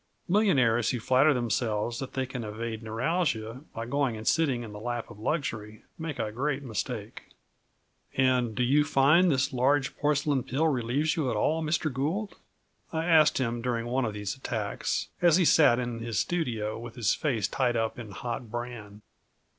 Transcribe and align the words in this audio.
Millionaires 0.27 0.89
who 0.89 0.99
flatter 0.99 1.31
themselves 1.31 1.99
that 1.99 2.13
they 2.13 2.25
can 2.25 2.43
evade 2.43 2.81
neuralgia 2.81 3.61
by 3.71 3.85
going 3.85 4.17
and 4.17 4.27
sitting 4.27 4.63
in 4.63 4.71
the 4.71 4.79
lap 4.79 5.11
of 5.11 5.19
luxury 5.19 5.83
make 5.99 6.17
a 6.17 6.31
great 6.31 6.63
mistake. 6.63 7.27
"And 8.17 8.55
do 8.55 8.63
you 8.63 8.83
find 8.83 9.25
that 9.29 9.35
this 9.35 9.53
large 9.53 9.95
porcelain 9.95 10.41
pill 10.41 10.67
relieves 10.67 11.15
you 11.15 11.29
at 11.29 11.35
all, 11.35 11.61
Mr. 11.61 11.93
Gould?" 11.93 12.33
I 12.91 13.05
asked 13.05 13.37
him 13.37 13.61
during 13.61 13.85
one 13.85 14.05
of 14.05 14.15
these 14.15 14.33
attacks, 14.35 15.09
as 15.21 15.37
he 15.37 15.45
sat 15.45 15.77
in 15.77 15.99
his 15.99 16.17
studio 16.17 16.79
with 16.79 16.95
his 16.95 17.13
face 17.13 17.47
tied 17.47 17.75
up 17.77 17.99
in 17.99 18.09
hot 18.09 18.49
bran. 18.49 19.03